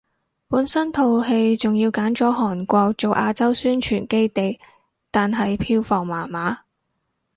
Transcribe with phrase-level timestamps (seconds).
[0.47, 4.59] 本身套戲仲要揀咗韓國做亞洲宣傳基地，
[5.11, 6.61] 但係票房麻麻